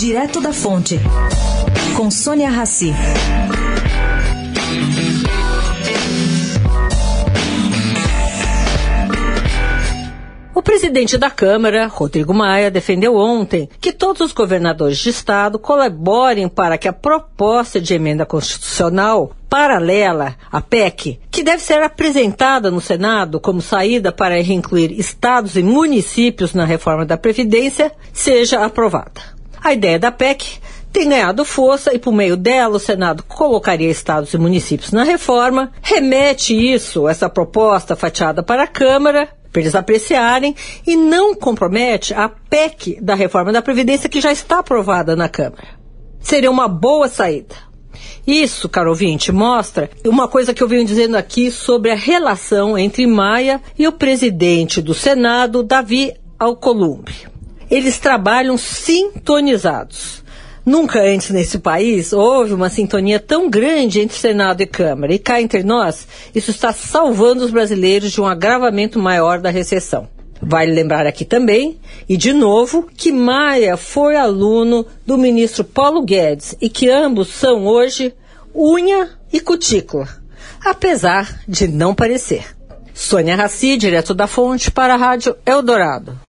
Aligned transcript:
Direto 0.00 0.40
da 0.40 0.50
Fonte, 0.50 0.98
com 1.94 2.10
Sônia 2.10 2.48
Rassi. 2.48 2.90
O 10.54 10.62
presidente 10.62 11.18
da 11.18 11.30
Câmara, 11.30 11.86
Rodrigo 11.86 12.32
Maia, 12.32 12.70
defendeu 12.70 13.14
ontem 13.14 13.68
que 13.78 13.92
todos 13.92 14.22
os 14.22 14.32
governadores 14.32 14.96
de 14.96 15.10
estado 15.10 15.58
colaborem 15.58 16.48
para 16.48 16.78
que 16.78 16.88
a 16.88 16.94
proposta 16.94 17.78
de 17.78 17.92
emenda 17.92 18.24
constitucional 18.24 19.32
paralela 19.50 20.34
à 20.50 20.62
PEC, 20.62 21.20
que 21.30 21.42
deve 21.42 21.62
ser 21.62 21.82
apresentada 21.82 22.70
no 22.70 22.80
Senado 22.80 23.38
como 23.38 23.60
saída 23.60 24.10
para 24.10 24.40
reincluir 24.40 24.98
estados 24.98 25.56
e 25.56 25.62
municípios 25.62 26.54
na 26.54 26.64
reforma 26.64 27.04
da 27.04 27.18
Previdência, 27.18 27.92
seja 28.14 28.64
aprovada. 28.64 29.38
A 29.62 29.72
ideia 29.72 29.98
da 29.98 30.10
PEC 30.10 30.58
tem 30.92 31.08
ganhado 31.08 31.44
força 31.44 31.94
e, 31.94 31.98
por 31.98 32.12
meio 32.12 32.36
dela, 32.36 32.76
o 32.76 32.80
Senado 32.80 33.22
colocaria 33.22 33.90
estados 33.90 34.32
e 34.32 34.38
municípios 34.38 34.90
na 34.90 35.04
reforma, 35.04 35.70
remete 35.82 36.54
isso, 36.54 37.06
essa 37.06 37.28
proposta 37.28 37.94
fatiada 37.94 38.42
para 38.42 38.64
a 38.64 38.66
Câmara, 38.66 39.28
para 39.52 39.60
eles 39.60 39.74
apreciarem, 39.74 40.54
e 40.86 40.96
não 40.96 41.34
compromete 41.34 42.14
a 42.14 42.28
PEC 42.28 42.98
da 43.00 43.14
reforma 43.14 43.52
da 43.52 43.62
Previdência 43.62 44.08
que 44.08 44.20
já 44.20 44.32
está 44.32 44.58
aprovada 44.60 45.14
na 45.14 45.28
Câmara. 45.28 45.78
Seria 46.20 46.50
uma 46.50 46.66
boa 46.66 47.08
saída. 47.08 47.54
Isso, 48.26 48.68
caro 48.68 48.90
ouvinte, 48.90 49.32
mostra 49.32 49.90
uma 50.04 50.28
coisa 50.28 50.54
que 50.54 50.62
eu 50.62 50.68
venho 50.68 50.84
dizendo 50.84 51.16
aqui 51.16 51.50
sobre 51.50 51.90
a 51.90 51.96
relação 51.96 52.76
entre 52.76 53.06
Maia 53.06 53.60
e 53.78 53.86
o 53.86 53.92
presidente 53.92 54.80
do 54.80 54.94
Senado, 54.94 55.62
Davi 55.62 56.14
Alcolumbre. 56.38 57.30
Eles 57.70 57.98
trabalham 57.98 58.56
sintonizados. 58.56 60.24
Nunca 60.64 61.00
antes 61.00 61.30
nesse 61.30 61.58
país 61.58 62.12
houve 62.12 62.52
uma 62.52 62.68
sintonia 62.68 63.18
tão 63.18 63.48
grande 63.48 64.00
entre 64.00 64.16
Senado 64.16 64.60
e 64.60 64.66
Câmara. 64.66 65.14
E 65.14 65.18
cá 65.18 65.40
entre 65.40 65.62
nós, 65.62 66.06
isso 66.34 66.50
está 66.50 66.72
salvando 66.72 67.44
os 67.44 67.50
brasileiros 67.50 68.12
de 68.12 68.20
um 68.20 68.26
agravamento 68.26 68.98
maior 68.98 69.40
da 69.40 69.50
recessão. 69.50 70.08
Vale 70.42 70.72
lembrar 70.72 71.06
aqui 71.06 71.24
também, 71.24 71.78
e 72.08 72.16
de 72.16 72.32
novo, 72.32 72.88
que 72.96 73.12
Maia 73.12 73.76
foi 73.76 74.16
aluno 74.16 74.86
do 75.06 75.18
ministro 75.18 75.64
Paulo 75.64 76.02
Guedes 76.02 76.56
e 76.60 76.70
que 76.70 76.88
ambos 76.88 77.28
são 77.28 77.66
hoje 77.66 78.14
unha 78.54 79.10
e 79.30 79.38
cutícula, 79.38 80.08
apesar 80.64 81.40
de 81.46 81.68
não 81.68 81.94
parecer. 81.94 82.44
Sônia 82.94 83.36
Raci, 83.36 83.76
direto 83.76 84.14
da 84.14 84.26
Fonte, 84.26 84.70
para 84.70 84.94
a 84.94 84.96
Rádio 84.96 85.36
Eldorado. 85.44 86.18